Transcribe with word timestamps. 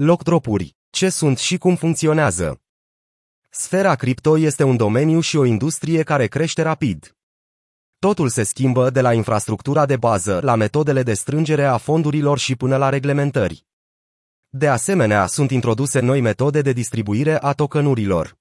Lockdropuri. 0.00 0.76
Ce 0.90 1.08
sunt 1.08 1.38
și 1.38 1.58
cum 1.58 1.76
funcționează? 1.76 2.60
Sfera 3.48 3.94
cripto 3.94 4.38
este 4.38 4.62
un 4.62 4.76
domeniu 4.76 5.20
și 5.20 5.36
o 5.36 5.44
industrie 5.44 6.02
care 6.02 6.26
crește 6.26 6.62
rapid. 6.62 7.16
Totul 7.98 8.28
se 8.28 8.42
schimbă 8.42 8.90
de 8.90 9.00
la 9.00 9.12
infrastructura 9.12 9.86
de 9.86 9.96
bază 9.96 10.40
la 10.42 10.54
metodele 10.54 11.02
de 11.02 11.14
strângere 11.14 11.64
a 11.64 11.76
fondurilor 11.76 12.38
și 12.38 12.56
până 12.56 12.76
la 12.76 12.88
reglementări. 12.88 13.66
De 14.48 14.68
asemenea, 14.68 15.26
sunt 15.26 15.50
introduse 15.50 16.00
noi 16.00 16.20
metode 16.20 16.62
de 16.62 16.72
distribuire 16.72 17.42
a 17.42 17.52
tokenurilor. 17.52 18.38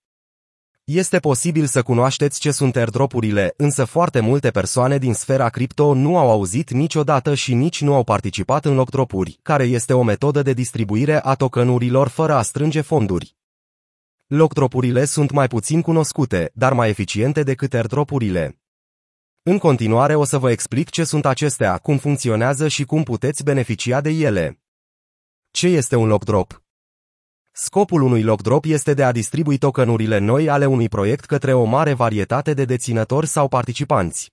Este 0.89 1.19
posibil 1.19 1.65
să 1.65 1.83
cunoașteți 1.83 2.39
ce 2.39 2.51
sunt 2.51 2.75
airdropurile, 2.75 3.53
însă 3.57 3.85
foarte 3.85 4.19
multe 4.19 4.51
persoane 4.51 4.97
din 4.97 5.13
sfera 5.13 5.49
cripto 5.49 5.93
nu 5.93 6.17
au 6.17 6.29
auzit 6.29 6.71
niciodată 6.71 7.33
și 7.35 7.53
nici 7.53 7.81
nu 7.81 7.93
au 7.93 8.03
participat 8.03 8.65
în 8.65 8.75
lockdropuri, 8.75 9.39
care 9.41 9.63
este 9.63 9.93
o 9.93 10.03
metodă 10.03 10.41
de 10.41 10.53
distribuire 10.53 11.23
a 11.23 11.33
tokenurilor 11.33 12.07
fără 12.07 12.33
a 12.33 12.41
strânge 12.41 12.81
fonduri. 12.81 13.35
Lockdropurile 14.27 15.05
sunt 15.05 15.31
mai 15.31 15.47
puțin 15.47 15.81
cunoscute, 15.81 16.51
dar 16.53 16.73
mai 16.73 16.89
eficiente 16.89 17.43
decât 17.43 17.73
airdropurile. 17.73 18.59
În 19.43 19.57
continuare 19.57 20.15
o 20.15 20.23
să 20.23 20.37
vă 20.37 20.51
explic 20.51 20.89
ce 20.89 21.03
sunt 21.03 21.25
acestea, 21.25 21.77
cum 21.77 21.97
funcționează 21.97 22.67
și 22.67 22.83
cum 22.85 23.03
puteți 23.03 23.43
beneficia 23.43 24.01
de 24.01 24.09
ele. 24.09 24.61
Ce 25.51 25.67
este 25.67 25.95
un 25.95 26.07
lockdrop? 26.07 26.66
Scopul 27.59 28.01
unui 28.01 28.23
lockdrop 28.23 28.65
este 28.65 28.93
de 28.93 29.03
a 29.03 29.11
distribui 29.11 29.57
tokenurile 29.57 30.17
noi 30.17 30.49
ale 30.49 30.65
unui 30.65 30.89
proiect 30.89 31.25
către 31.25 31.53
o 31.53 31.63
mare 31.63 31.93
varietate 31.93 32.53
de 32.53 32.65
deținători 32.65 33.27
sau 33.27 33.47
participanți. 33.47 34.31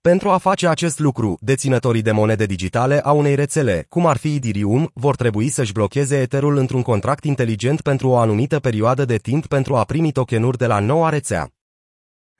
Pentru 0.00 0.30
a 0.30 0.38
face 0.38 0.68
acest 0.68 0.98
lucru, 0.98 1.38
deținătorii 1.40 2.02
de 2.02 2.10
monede 2.10 2.46
digitale 2.46 3.00
a 3.04 3.12
unei 3.12 3.34
rețele, 3.34 3.86
cum 3.88 4.06
ar 4.06 4.16
fi 4.16 4.34
Ethereum, 4.34 4.90
vor 4.94 5.16
trebui 5.16 5.48
să-și 5.48 5.72
blocheze 5.72 6.20
Etherul 6.20 6.56
într-un 6.56 6.82
contract 6.82 7.24
inteligent 7.24 7.80
pentru 7.80 8.08
o 8.08 8.16
anumită 8.16 8.60
perioadă 8.60 9.04
de 9.04 9.16
timp 9.16 9.46
pentru 9.46 9.76
a 9.76 9.84
primi 9.84 10.12
tokenuri 10.12 10.58
de 10.58 10.66
la 10.66 10.78
noua 10.78 11.08
rețea. 11.08 11.50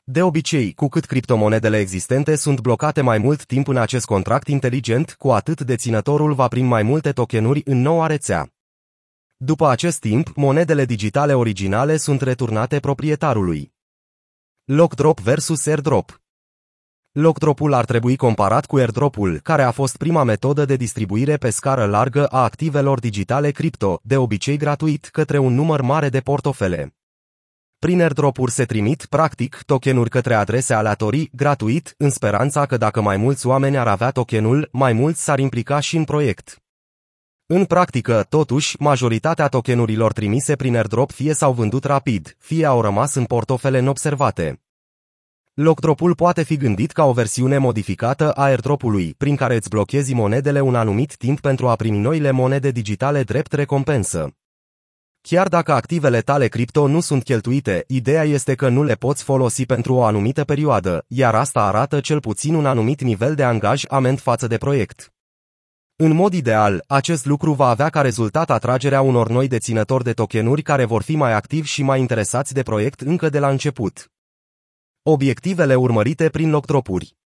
De 0.04 0.22
obicei, 0.22 0.72
cu 0.72 0.88
cât 0.88 1.04
criptomonedele 1.04 1.78
existente 1.78 2.36
sunt 2.36 2.60
blocate 2.60 3.00
mai 3.00 3.18
mult 3.18 3.44
timp 3.44 3.68
în 3.68 3.76
acest 3.76 4.04
contract 4.04 4.48
inteligent, 4.48 5.14
cu 5.18 5.30
atât 5.30 5.60
deținătorul 5.60 6.34
va 6.34 6.48
primi 6.48 6.68
mai 6.68 6.82
multe 6.82 7.12
tokenuri 7.12 7.62
în 7.64 7.80
noua 7.80 8.06
rețea. 8.06 8.52
După 9.44 9.68
acest 9.68 10.00
timp, 10.00 10.32
monedele 10.34 10.84
digitale 10.84 11.34
originale 11.34 11.96
sunt 11.96 12.20
returnate 12.20 12.80
proprietarului. 12.80 13.72
Lockdrop 14.64 15.20
versus 15.20 15.66
airdrop 15.66 16.20
Lockdropul 17.12 17.72
ar 17.72 17.84
trebui 17.84 18.16
comparat 18.16 18.66
cu 18.66 18.76
airdropul, 18.76 19.38
care 19.38 19.62
a 19.62 19.70
fost 19.70 19.96
prima 19.96 20.22
metodă 20.22 20.64
de 20.64 20.76
distribuire 20.76 21.36
pe 21.36 21.50
scară 21.50 21.84
largă 21.84 22.26
a 22.26 22.42
activelor 22.42 23.00
digitale 23.00 23.50
cripto, 23.50 24.00
de 24.02 24.16
obicei 24.16 24.56
gratuit, 24.56 25.04
către 25.04 25.38
un 25.38 25.54
număr 25.54 25.80
mare 25.80 26.08
de 26.08 26.20
portofele. 26.20 26.94
Prin 27.78 28.00
airdrop-uri 28.00 28.52
se 28.52 28.64
trimit, 28.64 29.06
practic, 29.06 29.62
tokenuri 29.66 30.10
către 30.10 30.34
adrese 30.34 30.74
aleatorii, 30.74 31.30
gratuit, 31.32 31.94
în 31.98 32.10
speranța 32.10 32.66
că 32.66 32.76
dacă 32.76 33.00
mai 33.00 33.16
mulți 33.16 33.46
oameni 33.46 33.78
ar 33.78 33.88
avea 33.88 34.10
tokenul, 34.10 34.68
mai 34.72 34.92
mulți 34.92 35.22
s-ar 35.22 35.38
implica 35.38 35.80
și 35.80 35.96
în 35.96 36.04
proiect. 36.04 36.62
În 37.54 37.64
practică, 37.64 38.26
totuși, 38.28 38.76
majoritatea 38.78 39.48
tokenurilor 39.48 40.12
trimise 40.12 40.56
prin 40.56 40.76
airdrop 40.76 41.10
fie 41.10 41.34
s-au 41.34 41.52
vândut 41.52 41.84
rapid, 41.84 42.36
fie 42.38 42.64
au 42.66 42.80
rămas 42.80 43.14
în 43.14 43.24
portofele 43.24 43.80
neobservate. 43.80 44.62
Lockdropul 45.54 46.14
poate 46.14 46.42
fi 46.42 46.56
gândit 46.56 46.92
ca 46.92 47.04
o 47.04 47.12
versiune 47.12 47.58
modificată 47.58 48.32
a 48.32 48.42
airdropului, 48.42 49.14
prin 49.18 49.36
care 49.36 49.54
îți 49.54 49.68
blochezi 49.68 50.14
monedele 50.14 50.60
un 50.60 50.74
anumit 50.74 51.16
timp 51.16 51.40
pentru 51.40 51.68
a 51.68 51.76
primi 51.76 51.98
noile 51.98 52.30
monede 52.30 52.70
digitale 52.70 53.22
drept 53.22 53.52
recompensă. 53.52 54.30
Chiar 55.20 55.48
dacă 55.48 55.72
activele 55.72 56.20
tale 56.20 56.48
cripto 56.48 56.86
nu 56.86 57.00
sunt 57.00 57.22
cheltuite, 57.22 57.84
ideea 57.88 58.24
este 58.24 58.54
că 58.54 58.68
nu 58.68 58.82
le 58.82 58.94
poți 58.94 59.22
folosi 59.22 59.66
pentru 59.66 59.94
o 59.94 60.02
anumită 60.02 60.44
perioadă, 60.44 61.04
iar 61.08 61.34
asta 61.34 61.62
arată 61.62 62.00
cel 62.00 62.20
puțin 62.20 62.54
un 62.54 62.66
anumit 62.66 63.00
nivel 63.00 63.34
de 63.34 63.42
angajament 63.42 64.20
față 64.20 64.46
de 64.46 64.56
proiect. 64.56 65.12
În 66.04 66.12
mod 66.12 66.32
ideal, 66.32 66.84
acest 66.86 67.24
lucru 67.24 67.52
va 67.52 67.68
avea 67.68 67.88
ca 67.88 68.00
rezultat 68.00 68.50
atragerea 68.50 69.00
unor 69.00 69.28
noi 69.28 69.48
deținători 69.48 70.04
de 70.04 70.12
tokenuri 70.12 70.62
care 70.62 70.84
vor 70.84 71.02
fi 71.02 71.16
mai 71.16 71.32
activi 71.32 71.68
și 71.68 71.82
mai 71.82 72.00
interesați 72.00 72.54
de 72.54 72.62
proiect 72.62 73.00
încă 73.00 73.28
de 73.28 73.38
la 73.38 73.48
început. 73.48 74.12
Obiectivele 75.02 75.74
urmărite 75.74 76.28
prin 76.28 76.50
loctropuri 76.50 77.16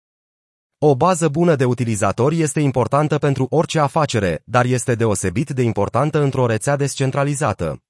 O 0.79 0.97
bază 0.97 1.29
bună 1.29 1.55
de 1.55 1.65
utilizatori 1.65 2.41
este 2.41 2.61
importantă 2.61 3.19
pentru 3.19 3.47
orice 3.51 3.79
afacere, 3.79 4.43
dar 4.45 4.65
este 4.65 4.95
deosebit 4.95 5.51
de 5.51 5.63
importantă 5.63 6.23
într-o 6.23 6.47
rețea 6.47 6.77
descentralizată. 6.77 7.83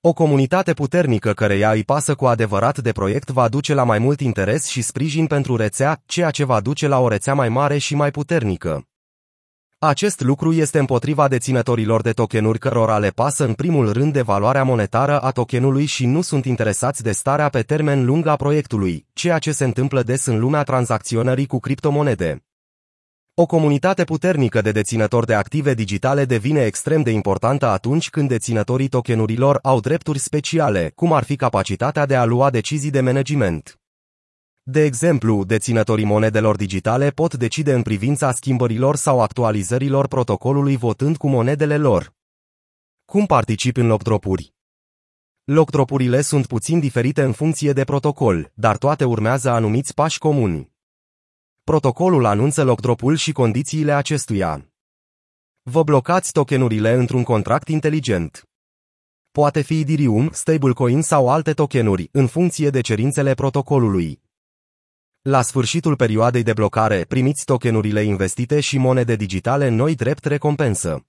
O 0.00 0.12
comunitate 0.12 0.72
puternică 0.72 1.32
care 1.32 1.58
ea 1.58 1.72
îi 1.72 1.84
pasă 1.84 2.14
cu 2.14 2.26
adevărat 2.26 2.78
de 2.78 2.92
proiect 2.92 3.28
va 3.30 3.48
duce 3.48 3.74
la 3.74 3.84
mai 3.84 3.98
mult 3.98 4.20
interes 4.20 4.66
și 4.66 4.82
sprijin 4.82 5.26
pentru 5.26 5.56
rețea, 5.56 6.02
ceea 6.06 6.30
ce 6.30 6.44
va 6.44 6.60
duce 6.60 6.86
la 6.86 6.98
o 6.98 7.08
rețea 7.08 7.34
mai 7.34 7.48
mare 7.48 7.78
și 7.78 7.94
mai 7.94 8.10
puternică. 8.10 8.89
Acest 9.82 10.20
lucru 10.20 10.52
este 10.52 10.78
împotriva 10.78 11.28
deținătorilor 11.28 12.00
de 12.00 12.10
tokenuri 12.10 12.58
cărora 12.58 12.98
le 12.98 13.08
pasă 13.08 13.44
în 13.44 13.52
primul 13.52 13.92
rând 13.92 14.12
de 14.12 14.20
valoarea 14.20 14.62
monetară 14.62 15.20
a 15.20 15.30
tokenului 15.30 15.84
și 15.84 16.06
nu 16.06 16.20
sunt 16.20 16.44
interesați 16.44 17.02
de 17.02 17.12
starea 17.12 17.48
pe 17.48 17.62
termen 17.62 18.04
lung 18.04 18.26
a 18.26 18.36
proiectului, 18.36 19.06
ceea 19.12 19.38
ce 19.38 19.52
se 19.52 19.64
întâmplă 19.64 20.02
des 20.02 20.26
în 20.26 20.38
lumea 20.38 20.62
tranzacționării 20.62 21.46
cu 21.46 21.58
criptomonede. 21.58 22.44
O 23.34 23.46
comunitate 23.46 24.04
puternică 24.04 24.60
de 24.60 24.72
deținători 24.72 25.26
de 25.26 25.34
active 25.34 25.74
digitale 25.74 26.24
devine 26.24 26.64
extrem 26.64 27.02
de 27.02 27.10
importantă 27.10 27.66
atunci 27.66 28.10
când 28.10 28.28
deținătorii 28.28 28.88
tokenurilor 28.88 29.58
au 29.62 29.80
drepturi 29.80 30.18
speciale, 30.18 30.92
cum 30.94 31.12
ar 31.12 31.24
fi 31.24 31.36
capacitatea 31.36 32.06
de 32.06 32.16
a 32.16 32.24
lua 32.24 32.50
decizii 32.50 32.90
de 32.90 33.00
management. 33.00 33.79
De 34.70 34.84
exemplu, 34.84 35.44
deținătorii 35.44 36.04
monedelor 36.04 36.56
digitale 36.56 37.10
pot 37.10 37.34
decide 37.34 37.72
în 37.72 37.82
privința 37.82 38.32
schimbărilor 38.32 38.96
sau 38.96 39.20
actualizărilor 39.20 40.06
protocolului 40.08 40.76
votând 40.76 41.16
cu 41.16 41.28
monedele 41.28 41.76
lor. 41.76 42.14
Cum 43.04 43.26
participi 43.26 43.80
în 43.80 43.86
lockdropuri? 43.86 44.54
Lockdropurile 45.44 46.20
sunt 46.20 46.46
puțin 46.46 46.80
diferite 46.80 47.22
în 47.22 47.32
funcție 47.32 47.72
de 47.72 47.84
protocol, 47.84 48.52
dar 48.54 48.76
toate 48.76 49.04
urmează 49.04 49.50
anumiți 49.50 49.94
pași 49.94 50.18
comuni. 50.18 50.72
Protocolul 51.64 52.24
anunță 52.24 52.64
lockdropul 52.64 53.16
și 53.16 53.32
condițiile 53.32 53.92
acestuia. 53.92 54.72
Vă 55.62 55.82
blocați 55.82 56.32
tokenurile 56.32 56.92
într-un 56.92 57.22
contract 57.22 57.68
inteligent. 57.68 58.48
Poate 59.30 59.60
fi 59.60 59.80
Ethereum, 59.80 60.30
stablecoin 60.32 61.02
sau 61.02 61.28
alte 61.28 61.52
tokenuri, 61.52 62.08
în 62.12 62.26
funcție 62.26 62.70
de 62.70 62.80
cerințele 62.80 63.34
protocolului. 63.34 64.28
La 65.22 65.42
sfârșitul 65.42 65.96
perioadei 65.96 66.42
de 66.42 66.52
blocare, 66.52 67.04
primiți 67.04 67.44
tokenurile 67.44 68.02
investite 68.02 68.60
și 68.60 68.78
monede 68.78 69.16
digitale 69.16 69.68
noi 69.68 69.94
drept 69.94 70.24
recompensă. 70.24 71.06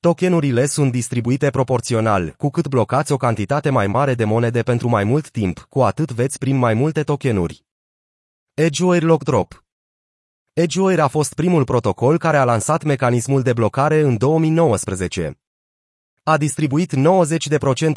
Tokenurile 0.00 0.66
sunt 0.66 0.92
distribuite 0.92 1.50
proporțional, 1.50 2.34
cu 2.36 2.50
cât 2.50 2.68
blocați 2.68 3.12
o 3.12 3.16
cantitate 3.16 3.70
mai 3.70 3.86
mare 3.86 4.14
de 4.14 4.24
monede 4.24 4.62
pentru 4.62 4.88
mai 4.88 5.04
mult 5.04 5.30
timp, 5.30 5.66
cu 5.68 5.82
atât 5.82 6.12
veți 6.12 6.38
primi 6.38 6.58
mai 6.58 6.74
multe 6.74 7.02
tokenuri. 7.02 7.64
Edgeware 8.54 9.04
Lock 9.04 9.22
Drop 9.22 9.64
Edgeware 10.52 11.00
a 11.00 11.08
fost 11.08 11.34
primul 11.34 11.64
protocol 11.64 12.18
care 12.18 12.36
a 12.36 12.44
lansat 12.44 12.82
mecanismul 12.82 13.42
de 13.42 13.52
blocare 13.52 14.00
în 14.00 14.16
2019. 14.16 15.40
A 16.22 16.36
distribuit 16.36 16.94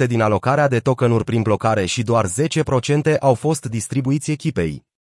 90% 0.03 0.07
din 0.07 0.21
alocarea 0.21 0.67
de 0.67 0.79
tokenuri 0.79 1.23
prin 1.23 1.41
blocare 1.41 1.85
și 1.85 2.03
doar 2.03 2.25
10% 2.27 3.17
au 3.19 3.33
fost 3.33 3.65
distribuiți 3.65 4.31
echipei. 4.31 4.91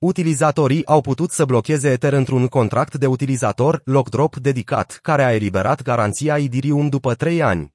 Utilizatorii 0.00 0.86
au 0.86 1.00
putut 1.00 1.30
să 1.30 1.44
blocheze 1.44 1.90
Ether 1.90 2.12
într-un 2.12 2.46
contract 2.46 2.94
de 2.94 3.06
utilizator, 3.06 3.80
Lockdrop 3.84 4.36
dedicat, 4.36 4.98
care 5.02 5.24
a 5.24 5.34
eliberat 5.34 5.82
garanția 5.82 6.38
Ethereum 6.38 6.88
după 6.88 7.14
3 7.14 7.42
ani. 7.42 7.74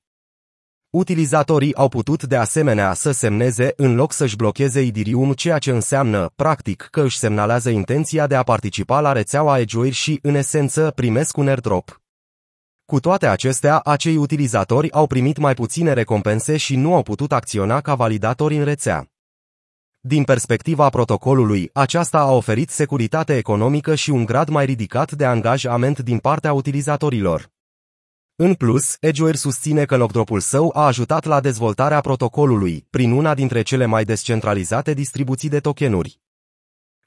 Utilizatorii 0.89 1.75
au 1.75 1.87
putut 1.87 2.23
de 2.23 2.35
asemenea 2.35 2.93
să 2.93 3.11
semneze 3.11 3.73
în 3.75 3.95
loc 3.95 4.11
să-și 4.11 4.35
blocheze 4.35 4.79
Ethereum, 4.79 5.33
ceea 5.33 5.57
ce 5.57 5.71
înseamnă, 5.71 6.31
practic, 6.35 6.87
că 6.91 7.01
își 7.01 7.17
semnalează 7.17 7.69
intenția 7.69 8.27
de 8.27 8.35
a 8.35 8.43
participa 8.43 8.99
la 8.99 9.11
rețeaua 9.11 9.59
Edgeware 9.59 9.89
și, 9.89 10.19
în 10.21 10.35
esență, 10.35 10.91
primesc 10.95 11.37
un 11.37 11.47
airdrop. 11.47 12.01
Cu 12.85 12.99
toate 12.99 13.27
acestea, 13.27 13.79
acei 13.79 14.17
utilizatori 14.17 14.91
au 14.91 15.07
primit 15.07 15.37
mai 15.37 15.53
puține 15.53 15.93
recompense 15.93 16.57
și 16.57 16.75
nu 16.75 16.95
au 16.95 17.03
putut 17.03 17.31
acționa 17.31 17.81
ca 17.81 17.95
validatori 17.95 18.57
în 18.57 18.63
rețea. 18.63 19.09
Din 20.07 20.23
perspectiva 20.23 20.89
protocolului, 20.89 21.69
aceasta 21.73 22.19
a 22.19 22.31
oferit 22.31 22.69
securitate 22.69 23.37
economică 23.37 23.95
și 23.95 24.09
un 24.09 24.25
grad 24.25 24.49
mai 24.49 24.65
ridicat 24.65 25.11
de 25.11 25.25
angajament 25.25 25.99
din 25.99 26.19
partea 26.19 26.53
utilizatorilor. 26.53 27.51
În 28.35 28.53
plus, 28.53 28.97
Edgeware 28.99 29.35
susține 29.35 29.85
că 29.85 29.97
lockdropul 29.97 30.39
său 30.39 30.71
a 30.75 30.85
ajutat 30.85 31.25
la 31.25 31.39
dezvoltarea 31.39 32.01
protocolului, 32.01 32.85
prin 32.89 33.11
una 33.11 33.33
dintre 33.33 33.61
cele 33.61 33.85
mai 33.85 34.03
descentralizate 34.03 34.93
distribuții 34.93 35.49
de 35.49 35.59
tokenuri. 35.59 36.19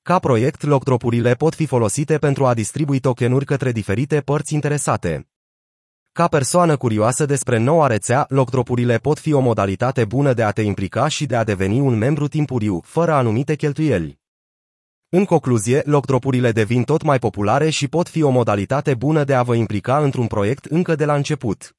Ca 0.03 0.19
proiect, 0.19 0.63
lockdropurile 0.63 1.35
pot 1.35 1.55
fi 1.55 1.67
folosite 1.67 2.19
pentru 2.19 2.47
a 2.47 2.55
distribui 2.55 3.01
tokenuri 3.01 3.45
către 3.45 3.73
diferite 3.73 4.21
părți 4.21 4.55
interesate. 4.55 5.29
Ca 6.19 6.29
persoană 6.29 6.77
curioasă 6.77 7.27
despre 7.27 7.59
noua 7.59 7.87
rețea, 7.87 8.27
locdropurile 8.29 8.97
pot 8.97 9.19
fi 9.19 9.33
o 9.33 9.41
modalitate 9.41 10.05
bună 10.05 10.33
de 10.33 10.43
a 10.43 10.51
te 10.51 10.63
implica 10.63 11.09
și 11.09 11.27
de 11.27 11.37
a 11.37 11.45
deveni 11.45 11.81
un 11.81 11.99
membru 11.99 12.29
timpuriu, 12.29 12.81
fără 12.85 13.13
anumite 13.13 13.55
cheltuieli. 13.55 14.21
În 15.09 15.25
concluzie, 15.25 15.83
locdropurile 15.85 16.53
devin 16.53 16.83
tot 16.83 17.03
mai 17.03 17.19
populare 17.19 17.71
și 17.71 17.89
pot 17.89 18.09
fi 18.09 18.23
o 18.23 18.31
modalitate 18.31 18.95
bună 18.95 19.25
de 19.25 19.35
a 19.35 19.43
vă 19.43 19.55
implica 19.55 19.99
într-un 19.99 20.27
proiect 20.27 20.65
încă 20.65 20.95
de 20.95 21.05
la 21.05 21.15
început. 21.15 21.78